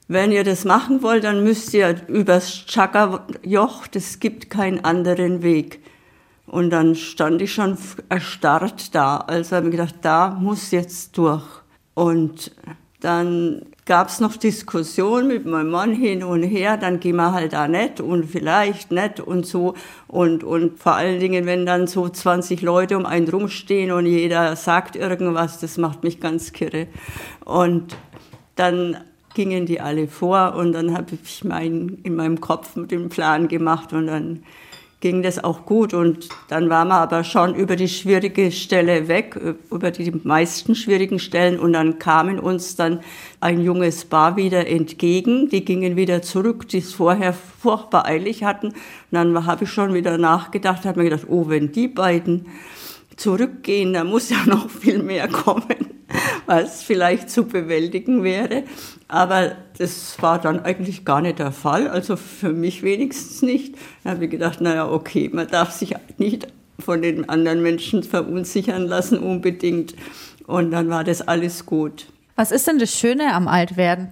[0.07, 5.83] wenn ihr das machen wollt, dann müsst ihr übers Chaka-Joch, das gibt keinen anderen Weg.
[6.45, 9.17] Und dann stand ich schon erstarrt da.
[9.17, 11.43] Also habe ich gedacht, da muss jetzt durch.
[11.93, 12.51] Und
[12.99, 17.53] dann gab es noch Diskussionen mit meinem Mann hin und her, dann gehen wir halt
[17.53, 19.75] da nicht und vielleicht nicht und so.
[20.07, 24.55] Und, und vor allen Dingen, wenn dann so 20 Leute um einen rumstehen und jeder
[24.55, 26.87] sagt irgendwas, das macht mich ganz kirre.
[27.45, 27.95] Und
[28.55, 28.97] dann
[29.35, 33.93] gingen die alle vor und dann habe ich mein, in meinem Kopf den Plan gemacht
[33.93, 34.43] und dann
[34.99, 35.93] ging das auch gut.
[35.93, 39.39] Und dann waren wir aber schon über die schwierige Stelle weg,
[39.71, 41.59] über die meisten schwierigen Stellen.
[41.59, 43.01] Und dann kamen uns dann
[43.39, 45.49] ein junges Paar wieder entgegen.
[45.49, 48.67] Die gingen wieder zurück, die es vorher furchtbar eilig hatten.
[48.67, 48.75] Und
[49.11, 52.47] dann habe ich schon wieder nachgedacht, habe mir gedacht, oh, wenn die beiden
[53.15, 55.96] zurückgehen, da muss ja noch viel mehr kommen
[56.45, 58.63] was vielleicht zu bewältigen wäre.
[59.07, 63.75] Aber das war dann eigentlich gar nicht der Fall, also für mich wenigstens nicht.
[64.03, 66.47] Da habe ich gedacht, naja, okay, man darf sich nicht
[66.79, 69.95] von den anderen Menschen verunsichern lassen unbedingt.
[70.45, 72.07] Und dann war das alles gut.
[72.35, 74.09] Was ist denn das Schöne am Altwerden?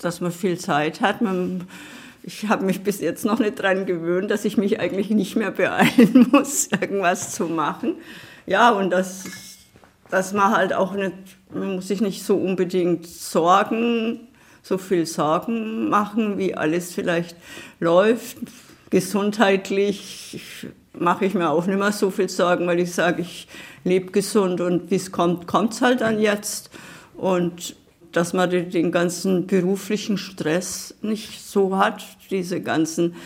[0.00, 1.22] Dass man viel Zeit hat.
[1.22, 1.68] Man,
[2.22, 5.52] ich habe mich bis jetzt noch nicht daran gewöhnt, dass ich mich eigentlich nicht mehr
[5.52, 7.94] beeilen muss, irgendwas zu machen.
[8.46, 9.24] Ja, und das
[10.10, 11.14] dass man halt auch nicht,
[11.52, 14.28] man muss sich nicht so unbedingt Sorgen,
[14.62, 17.36] so viel Sorgen machen, wie alles vielleicht
[17.80, 18.38] läuft.
[18.90, 20.40] Gesundheitlich
[20.92, 23.48] mache ich mir auch nicht mehr so viel Sorgen, weil ich sage, ich
[23.82, 26.70] lebe gesund und wie es kommt, kommt es halt dann jetzt.
[27.16, 27.76] Und
[28.12, 33.16] dass man den ganzen beruflichen Stress nicht so hat, diese ganzen,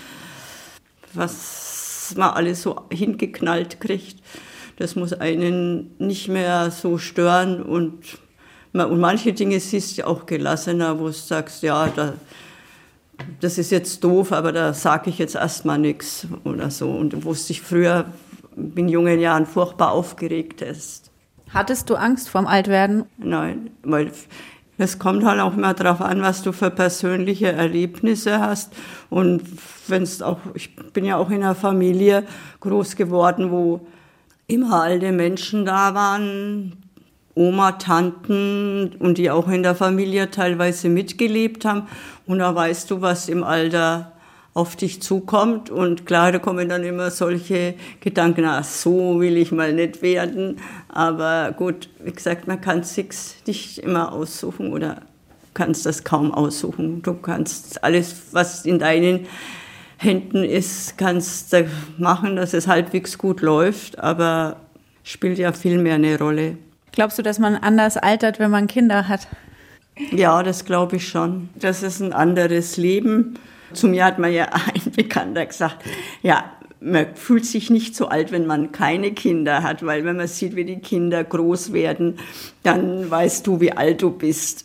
[1.12, 4.22] was man alles so hingeknallt kriegt
[4.78, 8.18] das muss einen nicht mehr so stören und,
[8.72, 12.14] und manche Dinge siehst du auch gelassener, wo du sagst, ja, da,
[13.40, 16.90] das ist jetzt doof, aber da sage ich jetzt erstmal nichts oder so.
[16.90, 18.06] Und wo es sich früher
[18.76, 21.10] in jungen Jahren furchtbar aufgeregt ist.
[21.52, 23.04] Hattest du Angst vorm Altwerden?
[23.16, 24.12] Nein, weil
[24.76, 28.74] es kommt halt auch immer darauf an, was du für persönliche Erlebnisse hast.
[29.10, 29.42] Und
[29.88, 32.24] wenn es auch, ich bin ja auch in einer Familie
[32.60, 33.80] groß geworden, wo
[34.48, 36.72] immer alte Menschen da waren,
[37.34, 41.86] Oma, Tanten und die auch in der Familie teilweise mitgelebt haben.
[42.26, 44.12] Und da weißt du, was im Alter
[44.54, 45.70] auf dich zukommt.
[45.70, 50.58] Und klar, da kommen dann immer solche Gedanken, ach, so will ich mal nicht werden.
[50.88, 52.96] Aber gut, wie gesagt, man kann es
[53.46, 55.02] nicht immer aussuchen oder
[55.54, 57.02] kannst das kaum aussuchen.
[57.02, 59.26] Du kannst alles, was in deinen
[59.98, 64.56] Händen ist, kannst du machen, dass es halbwegs gut läuft, aber
[65.02, 66.56] spielt ja viel mehr eine Rolle.
[66.92, 69.26] Glaubst du, dass man anders altert, wenn man Kinder hat?
[70.12, 71.48] Ja, das glaube ich schon.
[71.56, 73.34] Das ist ein anderes Leben.
[73.72, 75.84] Zu mir hat man ja ein Bekannter gesagt,
[76.22, 76.44] ja,
[76.80, 80.54] man fühlt sich nicht so alt, wenn man keine Kinder hat, weil wenn man sieht,
[80.54, 82.18] wie die Kinder groß werden,
[82.62, 84.64] dann weißt du, wie alt du bist.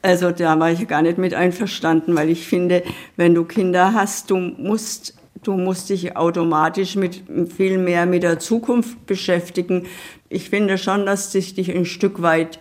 [0.00, 2.82] Also da war ich gar nicht mit einverstanden, weil ich finde,
[3.16, 7.22] wenn du Kinder hast, du musst Du musst dich automatisch mit
[7.56, 9.86] viel mehr mit der Zukunft beschäftigen.
[10.28, 12.58] Ich finde schon, dass sich dich ein Stück weit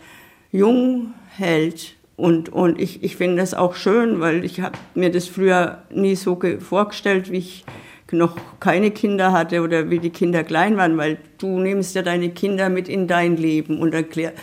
[0.52, 1.96] jung hält.
[2.16, 6.16] Und, und ich, ich finde das auch schön, weil ich habe mir das früher nie
[6.16, 7.66] so vorgestellt, wie ich
[8.12, 12.30] noch keine Kinder hatte oder wie die Kinder klein waren, weil du nimmst ja deine
[12.30, 14.34] Kinder mit in dein Leben und erklär,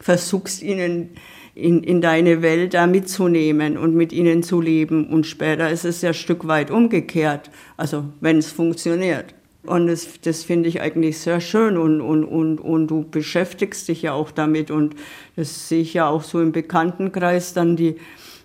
[0.00, 1.10] versuchst ihnen
[1.54, 5.06] in, in deine Welt da mitzunehmen und mit ihnen zu leben.
[5.06, 9.34] Und später ist es ja ein Stück weit umgekehrt, also wenn es funktioniert.
[9.66, 14.02] Und das, das finde ich eigentlich sehr schön und, und, und, und du beschäftigst dich
[14.02, 14.70] ja auch damit.
[14.70, 14.94] Und
[15.36, 17.96] das sehe ich ja auch so im Bekanntenkreis, dann die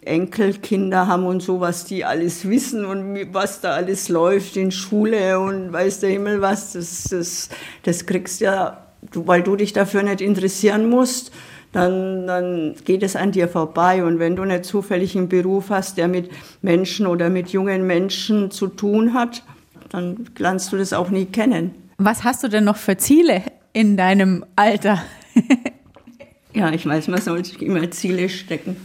[0.02, 5.40] Enkelkinder haben und so, was die alles wissen und was da alles läuft in Schule
[5.40, 6.74] und weiß der Himmel was.
[6.74, 7.50] Das, das,
[7.84, 11.34] das kriegst ja, weil du dich dafür nicht interessieren musst.
[11.72, 14.04] Dann, dann geht es an dir vorbei.
[14.04, 16.30] Und wenn du nicht zufällig einen Beruf hast, der mit
[16.62, 19.44] Menschen oder mit jungen Menschen zu tun hat,
[19.90, 21.74] dann lernst du das auch nie kennen.
[21.98, 25.04] Was hast du denn noch für Ziele in deinem Alter?
[26.54, 28.78] ja, ich weiß, man sollte immer Ziele stecken.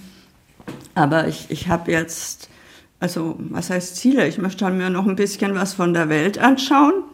[0.94, 2.49] Aber ich, ich habe jetzt,
[3.01, 4.27] also was heißt Ziele?
[4.27, 7.05] Ich möchte mir noch ein bisschen was von der Welt anschauen,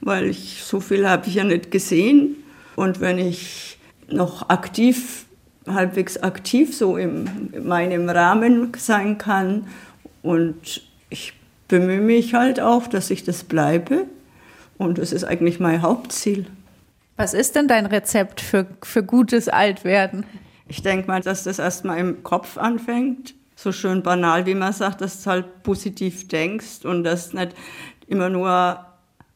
[0.00, 2.36] weil ich so viel habe ich ja nicht gesehen.
[2.76, 3.69] Und wenn ich
[4.12, 5.26] noch aktiv,
[5.66, 9.66] halbwegs aktiv so im, in meinem Rahmen sein kann
[10.22, 11.34] und ich
[11.68, 14.06] bemühe mich halt auch, dass ich das bleibe.
[14.76, 16.46] Und das ist eigentlich mein Hauptziel.
[17.16, 20.24] Was ist denn dein Rezept für, für gutes Altwerden?
[20.68, 23.34] Ich denke mal, dass das erstmal im Kopf anfängt.
[23.56, 27.54] So schön banal, wie man sagt, dass du halt positiv denkst und dass nicht
[28.06, 28.86] immer nur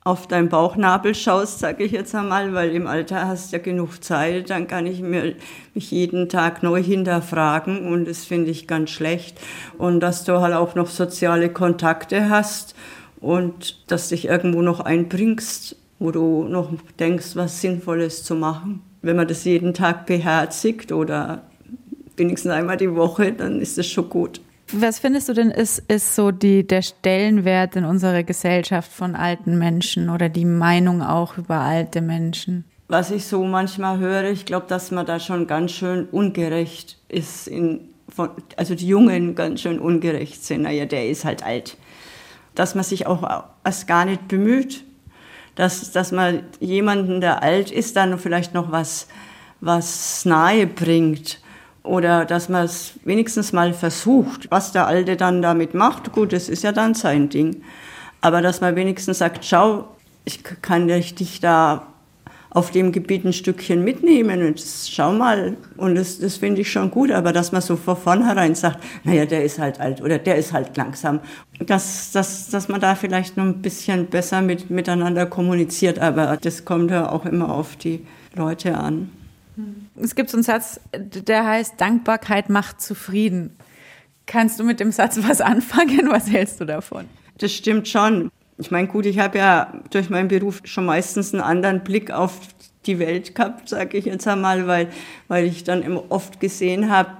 [0.04, 4.04] auf deinen Bauchnabel schaust, sage ich jetzt einmal, weil im Alter hast du ja genug
[4.04, 5.34] Zeit, dann kann ich mir,
[5.72, 9.38] mich jeden Tag neu hinterfragen und das finde ich ganz schlecht.
[9.78, 12.74] Und dass du halt auch noch soziale Kontakte hast
[13.18, 18.82] und dass dich irgendwo noch einbringst, wo du noch denkst, was Sinnvolles zu machen.
[19.00, 21.44] Wenn man das jeden Tag beherzigt oder
[22.18, 24.42] wenigstens einmal die Woche, dann ist das schon gut.
[24.72, 29.58] Was findest du denn ist, ist so die, der Stellenwert in unserer Gesellschaft von alten
[29.58, 32.64] Menschen oder die Meinung auch über alte Menschen?
[32.88, 37.46] Was ich so manchmal höre, ich glaube, dass man da schon ganz schön ungerecht ist,
[37.46, 40.62] in, von, also die Jungen ganz schön ungerecht sind.
[40.62, 41.76] Naja, der ist halt alt.
[42.54, 44.84] Dass man sich auch erst gar nicht bemüht,
[45.56, 49.08] dass, dass man jemanden, der alt ist, dann vielleicht noch was,
[49.60, 51.40] was nahe bringt
[51.84, 54.50] oder dass man es wenigstens mal versucht.
[54.50, 57.62] Was der Alte dann damit macht, gut, das ist ja dann sein Ding.
[58.20, 59.88] Aber dass man wenigstens sagt, schau,
[60.24, 61.86] ich kann dich da
[62.48, 65.56] auf dem Gebiet ein Stückchen mitnehmen und schau mal.
[65.76, 69.26] Und das, das finde ich schon gut, aber dass man so von vornherein sagt, naja,
[69.26, 71.20] der ist halt alt oder der ist halt langsam.
[71.58, 76.64] Dass, dass, dass man da vielleicht noch ein bisschen besser mit, miteinander kommuniziert, aber das
[76.64, 79.10] kommt ja auch immer auf die Leute an.
[79.96, 83.56] Es gibt so einen Satz, der heißt, Dankbarkeit macht zufrieden.
[84.26, 86.08] Kannst du mit dem Satz was anfangen?
[86.10, 87.06] Was hältst du davon?
[87.38, 88.30] Das stimmt schon.
[88.58, 92.40] Ich meine, gut, ich habe ja durch meinen Beruf schon meistens einen anderen Blick auf
[92.86, 94.88] die Welt gehabt, sage ich jetzt einmal, weil,
[95.28, 97.10] weil ich dann immer oft gesehen habe,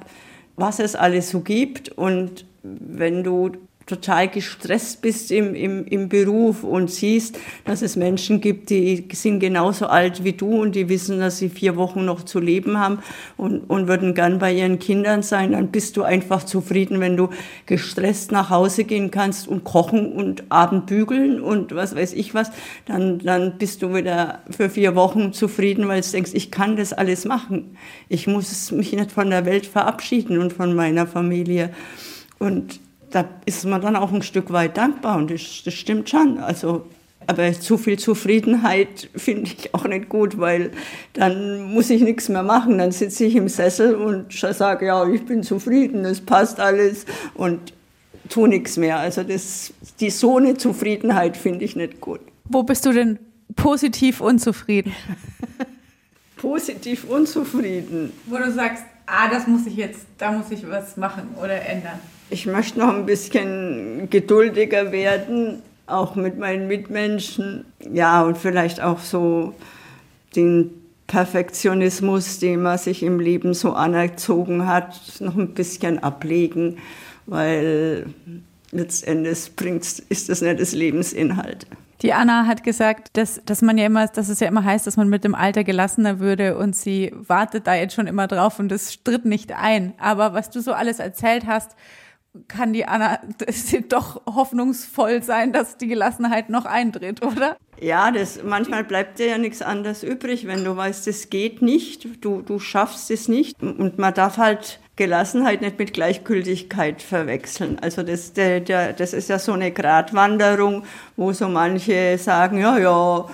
[0.56, 1.88] was es alles so gibt.
[1.90, 3.52] Und wenn du
[3.86, 9.40] total gestresst bist im, im, im Beruf und siehst, dass es Menschen gibt, die sind
[9.40, 13.00] genauso alt wie du und die wissen, dass sie vier Wochen noch zu leben haben
[13.36, 17.28] und, und würden gern bei ihren Kindern sein, dann bist du einfach zufrieden, wenn du
[17.66, 22.50] gestresst nach Hause gehen kannst und kochen und Abend bügeln und was weiß ich was,
[22.86, 26.92] dann, dann bist du wieder für vier Wochen zufrieden, weil du denkst, ich kann das
[26.92, 27.76] alles machen.
[28.08, 31.70] Ich muss mich nicht von der Welt verabschieden und von meiner Familie.
[32.38, 32.80] Und
[33.14, 36.38] da ist man dann auch ein Stück weit dankbar und das, das stimmt schon.
[36.38, 36.84] Also,
[37.28, 40.72] aber zu viel Zufriedenheit finde ich auch nicht gut, weil
[41.12, 42.78] dann muss ich nichts mehr machen.
[42.78, 47.72] Dann sitze ich im Sessel und sage, ja, ich bin zufrieden, es passt alles und
[48.28, 48.98] tu nichts mehr.
[48.98, 52.20] Also das, die so eine Zufriedenheit finde ich nicht gut.
[52.46, 53.20] Wo bist du denn
[53.54, 54.92] positiv unzufrieden?
[56.36, 58.12] positiv unzufrieden.
[58.26, 62.00] Wo du sagst, ah, das muss ich jetzt, da muss ich was machen oder ändern
[62.30, 67.64] ich möchte noch ein bisschen geduldiger werden, auch mit meinen Mitmenschen.
[67.92, 69.54] Ja, und vielleicht auch so
[70.34, 70.70] den
[71.06, 76.78] Perfektionismus, den man sich im Leben so anerzogen hat, noch ein bisschen ablegen,
[77.26, 78.06] weil
[78.72, 81.66] letztendlich bringt, ist das nicht das Lebensinhalt.
[82.02, 84.96] Die Anna hat gesagt, dass, dass man ja immer, dass es ja immer heißt, dass
[84.96, 88.68] man mit dem Alter gelassener würde und sie wartet da jetzt schon immer drauf und
[88.68, 89.94] das stritt nicht ein.
[89.98, 91.76] Aber was du so alles erzählt hast,
[92.48, 93.20] kann die Anna
[93.88, 97.56] doch hoffnungsvoll sein, dass die Gelassenheit noch eintritt, oder?
[97.80, 102.06] Ja, das, manchmal bleibt dir ja nichts anderes übrig, wenn du weißt, es geht nicht,
[102.24, 103.60] du, du schaffst es nicht.
[103.62, 107.78] Und man darf halt Gelassenheit nicht mit Gleichgültigkeit verwechseln.
[107.80, 110.84] Also das, der, der, das ist ja so eine Gratwanderung,
[111.16, 113.26] wo so manche sagen, ja, ja,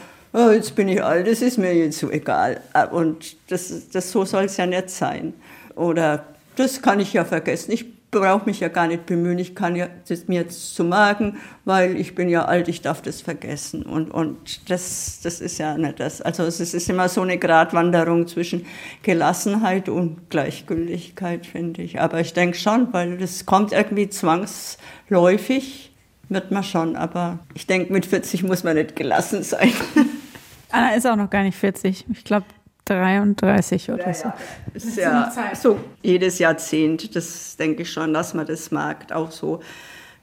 [0.53, 2.61] jetzt bin ich alt, das ist mir jetzt so egal.
[2.93, 5.35] Und das, das so soll es ja nicht sein.
[5.77, 6.25] Oder
[6.57, 7.73] das kann ich ja vergessen.
[7.73, 11.39] Ich brauche mich ja gar nicht bemühen, ich kann ja das mir jetzt zu magen,
[11.65, 13.83] weil ich bin ja alt, ich darf das vergessen.
[13.83, 16.21] Und, und das, das ist ja nicht das.
[16.21, 18.67] Also es ist immer so eine Gratwanderung zwischen
[19.03, 22.01] Gelassenheit und Gleichgültigkeit, finde ich.
[22.01, 25.93] Aber ich denke schon, weil das kommt irgendwie zwangsläufig,
[26.29, 26.97] wird man schon.
[26.97, 29.73] Aber ich denke, mit 40 muss man nicht gelassen sein.
[30.73, 32.07] Anna ist auch noch gar nicht 40.
[32.13, 32.47] Ich glaube,
[32.91, 34.33] 33 oder so.
[34.75, 39.31] Das ist ja so jedes Jahrzehnt, das denke ich schon, dass man das mag, auch
[39.31, 39.61] so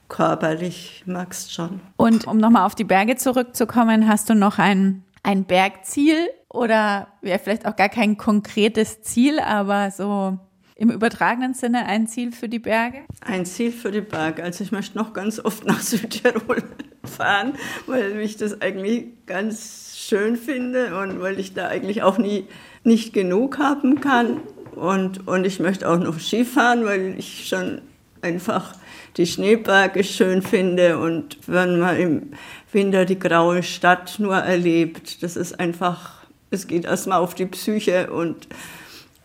[0.08, 1.80] körperlich magst schon.
[1.96, 7.38] Und um nochmal auf die Berge zurückzukommen, hast du noch ein, ein Bergziel oder ja,
[7.38, 10.38] vielleicht auch gar kein konkretes Ziel, aber so
[10.78, 13.00] im übertragenen Sinne ein Ziel für die Berge?
[13.20, 14.44] Ein Ziel für die Berge.
[14.44, 16.62] Also ich möchte noch ganz oft nach Südtirol
[17.04, 17.54] fahren,
[17.86, 22.46] weil mich das eigentlich ganz schön finde und weil ich da eigentlich auch nie
[22.84, 24.40] nicht genug haben kann.
[24.74, 27.82] Und, und ich möchte auch noch Skifahren, weil ich schon
[28.22, 28.74] einfach
[29.16, 30.98] die Schneeberge schön finde.
[30.98, 32.32] Und wenn man im
[32.72, 38.10] Winter die graue Stadt nur erlebt, das ist einfach, es geht erstmal auf die Psyche
[38.10, 38.48] und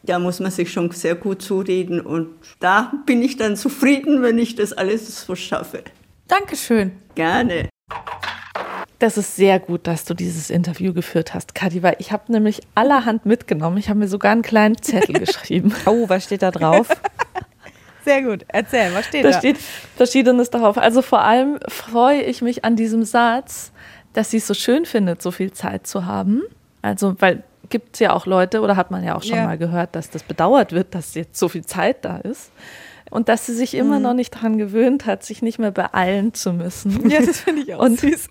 [0.04, 2.02] da muss man sich schon sehr gut zureden.
[2.02, 5.84] Und da bin ich dann zufrieden, wenn ich das alles so schaffe.
[6.28, 6.92] Dankeschön.
[7.16, 7.73] Gerne.
[9.00, 12.62] Das ist sehr gut, dass du dieses Interview geführt hast, Kadi, weil ich habe nämlich
[12.76, 13.78] allerhand mitgenommen.
[13.78, 15.74] Ich habe mir sogar einen kleinen Zettel geschrieben.
[15.86, 16.88] Oh, was steht da drauf?
[18.06, 18.46] Sehr gut.
[18.48, 19.32] Erzähl, was steht da?
[19.32, 19.58] Da steht
[19.96, 20.78] Verschiedenes darauf.
[20.78, 23.72] Also vor allem freue ich mich an diesem Satz,
[24.14, 26.44] dass sie es so schön findet, so viel Zeit zu haben.
[26.82, 29.46] Also, weil gibt es ja auch Leute, oder hat man ja auch schon ja.
[29.46, 32.52] mal gehört, dass das bedauert wird, dass jetzt so viel Zeit da ist.
[33.10, 34.04] Und dass sie sich immer mhm.
[34.04, 37.10] noch nicht daran gewöhnt hat, sich nicht mehr beeilen zu müssen.
[37.10, 38.28] Ja, das finde ich auch und süß.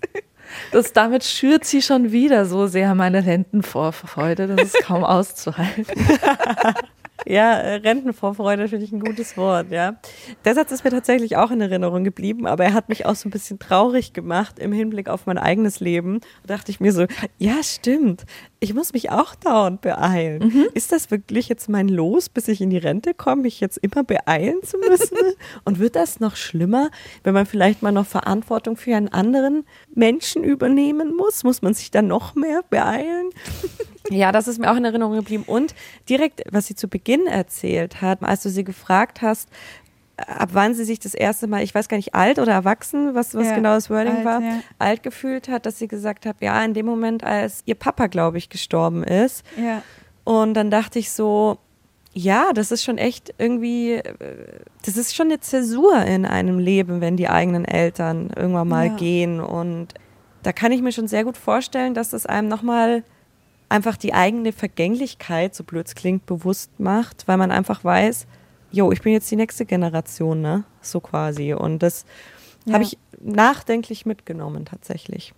[0.71, 5.85] Das, damit schürt sie schon wieder so sehr meine Rentenvorfreude, das ist kaum auszuhalten.
[7.25, 9.95] Ja, äh, Rentenvorfreude finde ich ein gutes Wort, ja.
[10.43, 13.29] Der Satz ist mir tatsächlich auch in Erinnerung geblieben, aber er hat mich auch so
[13.29, 16.19] ein bisschen traurig gemacht im Hinblick auf mein eigenes Leben.
[16.45, 17.05] Da dachte ich mir so,
[17.37, 18.25] ja, stimmt
[18.63, 20.47] ich muss mich auch dauernd beeilen.
[20.47, 20.67] Mhm.
[20.73, 24.05] Ist das wirklich jetzt mein Los, bis ich in die Rente komme, mich jetzt immer
[24.05, 25.17] beeilen zu müssen?
[25.65, 26.89] Und wird das noch schlimmer,
[27.23, 31.43] wenn man vielleicht mal noch Verantwortung für einen anderen Menschen übernehmen muss?
[31.43, 33.29] Muss man sich dann noch mehr beeilen?
[34.09, 35.45] Ja, das ist mir auch in Erinnerung geblieben.
[35.47, 35.73] Und
[36.09, 39.47] direkt, was sie zu Beginn erzählt hat, als du sie gefragt hast,
[40.27, 43.35] ab wann sie sich das erste Mal, ich weiß gar nicht, alt oder erwachsen, was,
[43.35, 44.59] was ja, genau das Wording alt, war, ja.
[44.79, 48.37] alt gefühlt hat, dass sie gesagt hat, ja, in dem Moment, als ihr Papa, glaube
[48.37, 49.45] ich, gestorben ist.
[49.57, 49.81] Ja.
[50.23, 51.57] Und dann dachte ich so,
[52.13, 54.01] ja, das ist schon echt irgendwie,
[54.85, 58.95] das ist schon eine Zäsur in einem Leben, wenn die eigenen Eltern irgendwann mal ja.
[58.95, 59.39] gehen.
[59.39, 59.95] Und
[60.43, 63.03] da kann ich mir schon sehr gut vorstellen, dass das einem nochmal
[63.69, 68.27] einfach die eigene Vergänglichkeit, so blöd es klingt, bewusst macht, weil man einfach weiß,
[68.73, 70.65] jo, ich bin jetzt die nächste Generation, ne?
[70.81, 71.53] So quasi.
[71.53, 72.05] Und das
[72.65, 72.73] ja.
[72.73, 75.33] habe ich nachdenklich mitgenommen tatsächlich.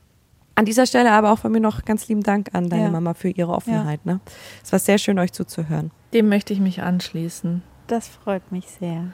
[0.55, 2.89] An dieser Stelle aber auch von mir noch ganz lieben Dank an deine ja.
[2.89, 3.99] Mama für ihre Offenheit.
[4.05, 4.13] Ja.
[4.13, 4.19] Ne?
[4.63, 5.91] Es war sehr schön, euch zuzuhören.
[6.13, 7.61] Dem möchte ich mich anschließen.
[7.87, 9.07] Das freut mich sehr.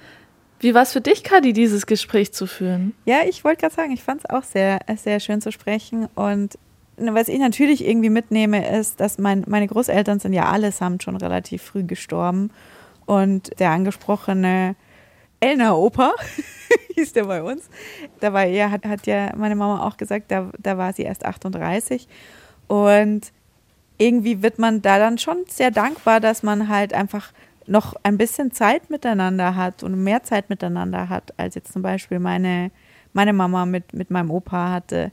[0.59, 2.93] Wie war es für dich, Kadi, dieses Gespräch zu führen?
[3.05, 6.07] Ja, ich wollte gerade sagen, ich fand es auch sehr, sehr schön zu sprechen.
[6.13, 6.59] Und
[6.97, 11.63] was ich natürlich irgendwie mitnehme, ist, dass mein, meine Großeltern sind ja allesamt schon relativ
[11.63, 12.51] früh gestorben.
[13.11, 14.77] Und der angesprochene
[15.41, 16.13] Elner Opa,
[16.95, 17.69] hieß der bei uns,
[18.21, 21.25] da war er, hat, hat ja meine Mama auch gesagt, da, da war sie erst
[21.25, 22.07] 38.
[22.69, 23.33] Und
[23.97, 27.33] irgendwie wird man da dann schon sehr dankbar, dass man halt einfach
[27.67, 32.19] noch ein bisschen Zeit miteinander hat und mehr Zeit miteinander hat, als jetzt zum Beispiel
[32.19, 32.71] meine,
[33.11, 35.11] meine Mama mit, mit meinem Opa hatte.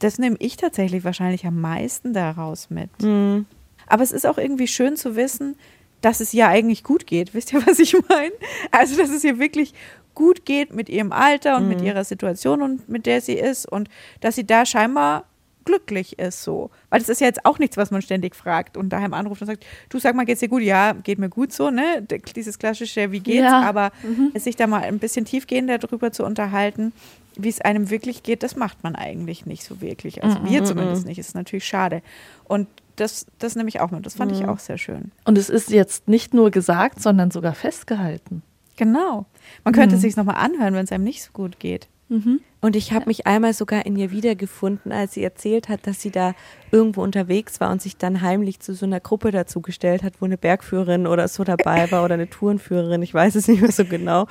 [0.00, 2.90] Das nehme ich tatsächlich wahrscheinlich am meisten daraus mit.
[3.00, 3.46] Mhm.
[3.86, 5.54] Aber es ist auch irgendwie schön zu wissen,
[6.02, 7.32] dass es ihr eigentlich gut geht.
[7.32, 8.32] Wisst ihr, was ich meine?
[8.70, 9.72] Also, dass es ihr wirklich
[10.14, 11.68] gut geht mit ihrem Alter und mhm.
[11.70, 13.88] mit ihrer Situation und mit der sie ist und
[14.20, 15.24] dass sie da scheinbar
[15.64, 16.70] glücklich ist so.
[16.90, 19.46] Weil das ist ja jetzt auch nichts, was man ständig fragt und daheim anruft und
[19.46, 20.62] sagt, du sag mal, geht's dir gut?
[20.62, 22.06] Ja, geht mir gut so, ne?
[22.34, 23.44] Dieses klassische, wie geht's?
[23.44, 23.62] Ja.
[23.62, 24.32] Aber mhm.
[24.38, 26.92] sich da mal ein bisschen tiefgehender darüber zu unterhalten,
[27.36, 30.22] wie es einem wirklich geht, das macht man eigentlich nicht so wirklich.
[30.22, 30.50] Also mhm.
[30.50, 31.08] wir mhm, zumindest mhm.
[31.08, 31.18] nicht.
[31.18, 32.02] Ist natürlich schade.
[32.44, 34.04] Und das, das nehme ich auch mit.
[34.06, 34.38] Das fand mhm.
[34.38, 35.12] ich auch sehr schön.
[35.24, 38.42] Und es ist jetzt nicht nur gesagt, sondern sogar festgehalten.
[38.76, 39.26] Genau.
[39.64, 39.96] Man könnte mhm.
[39.96, 41.88] es sich nochmal anhören, wenn es einem nicht so gut geht.
[42.08, 42.40] Mhm.
[42.60, 46.10] Und ich habe mich einmal sogar in ihr wiedergefunden, als sie erzählt hat, dass sie
[46.10, 46.34] da
[46.70, 50.38] irgendwo unterwegs war und sich dann heimlich zu so einer Gruppe dazugestellt hat, wo eine
[50.38, 54.26] Bergführerin oder so dabei war oder eine Tourenführerin, ich weiß es nicht mehr so genau,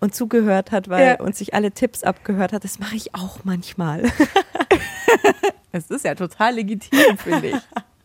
[0.00, 1.20] und zugehört hat, weil ja.
[1.20, 2.64] und sich alle Tipps abgehört hat.
[2.64, 4.04] Das mache ich auch manchmal.
[5.72, 7.56] Es ist ja total legitim, finde ich.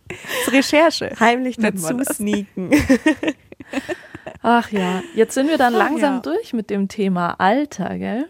[0.46, 1.12] Das Recherche.
[1.20, 2.72] Heimlich dazu sneaken.
[4.42, 6.20] Ach ja, jetzt sind wir dann Ach langsam ja.
[6.22, 8.26] durch mit dem Thema Alter, gell?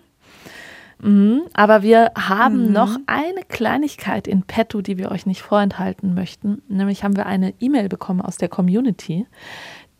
[0.99, 2.74] Mhm, aber wir haben Mhm.
[2.74, 6.62] noch eine Kleinigkeit in petto, die wir euch nicht vorenthalten möchten.
[6.68, 9.26] Nämlich haben wir eine E-Mail bekommen aus der Community,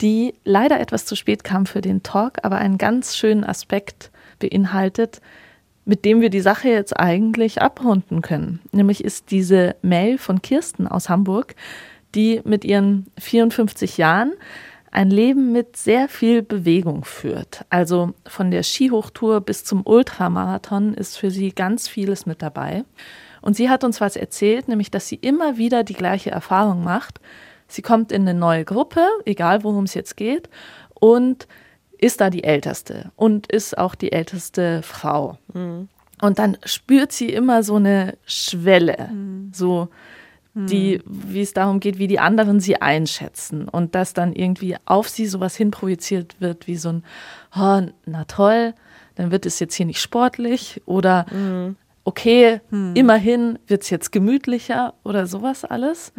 [0.02, 5.22] die leider etwas zu spät kam für den Talk, aber einen ganz schönen Aspekt beinhaltet,
[5.86, 8.60] mit dem wir die Sache jetzt eigentlich abrunden können.
[8.72, 11.56] Nämlich ist diese Mail von Kirsten aus Hamburg,
[12.16, 14.34] die mit ihren 54 Jahren
[14.92, 17.66] ein Leben mit sehr viel Bewegung führt.
[17.70, 22.84] Also von der Skihochtour bis zum Ultramarathon ist für sie ganz vieles mit dabei.
[23.42, 27.22] Und sie hat uns was erzählt, nämlich dass sie immer wieder die gleiche Erfahrung macht.
[27.68, 30.50] Sie kommt in eine neue Gruppe, egal worum es jetzt geht,
[30.94, 31.48] und
[31.98, 35.38] ist da die Älteste und ist auch die älteste Frau.
[36.22, 39.10] Und dann spürt sie immer so eine Schwelle,
[39.54, 39.88] so
[40.54, 43.68] die, wie es darum geht, wie die anderen sie einschätzen.
[43.70, 47.04] Und dass dann irgendwie auf sie sowas hinprojiziert wird, wie so ein,
[47.56, 48.74] oh, na toll,
[49.16, 51.26] dann wird es jetzt hier nicht sportlich oder
[52.04, 52.62] okay,
[52.96, 56.12] immerhin wird es jetzt gemütlicher oder sowas alles.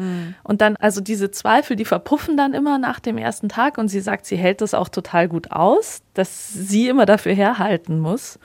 [0.45, 4.01] Und dann, also diese Zweifel, die verpuffen dann immer nach dem ersten Tag und sie
[4.01, 8.39] sagt, sie hält das auch total gut aus, dass sie immer dafür herhalten muss.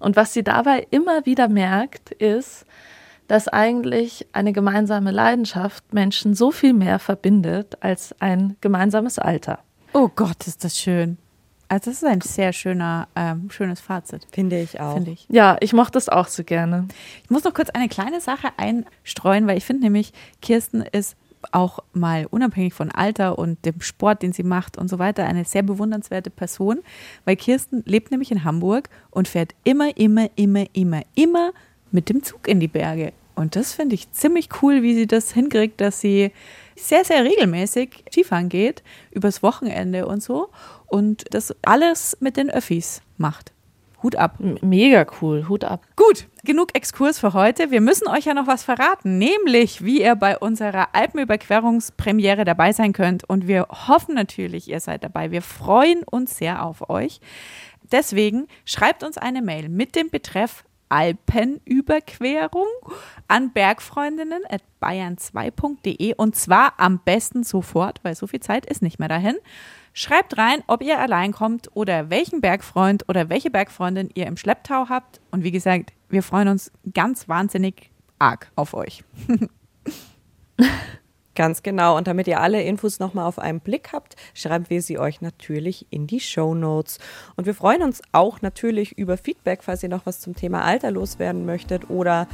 [0.00, 2.66] Und was sie dabei immer wieder merkt, ist,
[3.28, 9.60] dass eigentlich eine gemeinsame Leidenschaft Menschen so viel mehr verbindet als ein gemeinsames Alter.
[9.92, 11.18] Oh Gott, ist das schön.
[11.68, 14.92] Also das ist ein sehr schöner, ähm, schönes Fazit, Finde ich auch.
[14.92, 15.26] finde ich.
[15.30, 16.86] Ja, ich mochte das auch so gerne.
[17.24, 20.12] Ich muss noch kurz eine kleine Sache einstreuen, weil ich finde nämlich,
[20.42, 21.16] Kirsten ist
[21.50, 25.44] auch mal unabhängig von Alter und dem Sport, den sie macht und so weiter, eine
[25.44, 26.80] sehr bewundernswerte Person,
[27.24, 31.52] weil Kirsten lebt nämlich in Hamburg und fährt immer, immer, immer, immer, immer
[31.92, 33.12] mit dem Zug in die Berge.
[33.34, 36.32] Und das finde ich ziemlich cool, wie sie das hinkriegt, dass sie
[36.76, 40.50] sehr, sehr regelmäßig Skifahren geht, übers Wochenende und so.
[40.86, 43.52] Und das alles mit den Öffis macht.
[44.02, 44.36] Hut ab.
[44.62, 45.86] Mega cool, Hut ab.
[45.96, 47.70] Gut, genug Exkurs für heute.
[47.70, 52.92] Wir müssen euch ja noch was verraten, nämlich wie ihr bei unserer Alpenüberquerungspremiere dabei sein
[52.92, 53.28] könnt.
[53.28, 55.30] Und wir hoffen natürlich, ihr seid dabei.
[55.30, 57.20] Wir freuen uns sehr auf euch.
[57.92, 62.66] Deswegen schreibt uns eine Mail mit dem Betreff Alpenüberquerung
[63.26, 68.98] an bergfreundinnen at bayern2.de und zwar am besten sofort, weil so viel Zeit ist nicht
[68.98, 69.36] mehr dahin.
[69.94, 74.90] Schreibt rein, ob ihr allein kommt oder welchen Bergfreund oder welche Bergfreundin ihr im Schlepptau
[74.90, 75.22] habt.
[75.30, 79.02] Und wie gesagt, wir freuen uns ganz wahnsinnig arg auf euch.
[81.34, 81.96] Ganz genau.
[81.96, 85.86] Und damit ihr alle Infos nochmal auf einen Blick habt, schreiben wir sie euch natürlich
[85.90, 86.98] in die Show Notes.
[87.36, 90.90] Und wir freuen uns auch natürlich über Feedback, falls ihr noch was zum Thema Alter
[90.90, 92.28] loswerden möchtet oder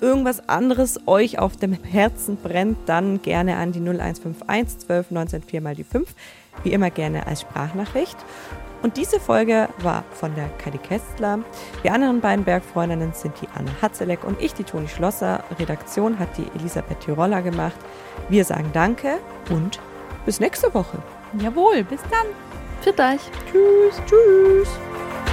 [0.00, 5.60] irgendwas anderes euch auf dem Herzen brennt, dann gerne an die 0151 12 19 4
[5.60, 6.12] mal die 5.
[6.64, 8.16] Wie immer gerne als Sprachnachricht.
[8.82, 11.40] Und diese Folge war von der Kadi Kästler.
[11.84, 15.44] Die anderen beiden Bergfreundinnen sind die Anne Hatzeleck und ich, die Toni Schlosser.
[15.58, 17.76] Redaktion hat die Elisabeth Tiroller gemacht.
[18.28, 19.18] Wir sagen Danke
[19.50, 19.80] und
[20.24, 20.98] bis nächste Woche.
[21.38, 22.26] Jawohl, bis dann.
[22.80, 23.20] Für euch.
[23.50, 25.29] Tschüss, tschüss.